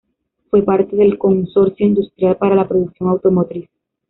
[0.49, 3.69] Fue parte del Consorcio Industrial para la Producción Automotriz.